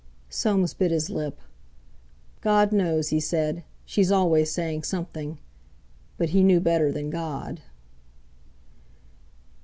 Soames 0.31 0.73
bit 0.73 0.89
his 0.89 1.11
lip. 1.11 1.39
"God 2.41 2.71
knows!" 2.71 3.09
he 3.09 3.19
said; 3.19 3.63
"she's 3.85 4.11
always 4.11 4.51
saying 4.51 4.81
something;" 4.81 5.37
but 6.17 6.29
he 6.29 6.41
knew 6.43 6.59
better 6.59 6.91
than 6.91 7.11
God. 7.11 7.61